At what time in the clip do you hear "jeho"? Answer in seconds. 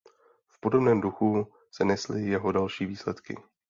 2.21-2.51